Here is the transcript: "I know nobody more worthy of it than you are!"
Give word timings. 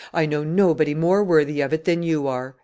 "I 0.15 0.25
know 0.25 0.43
nobody 0.43 0.95
more 0.95 1.23
worthy 1.23 1.61
of 1.61 1.73
it 1.73 1.85
than 1.85 2.01
you 2.01 2.25
are!" 2.25 2.55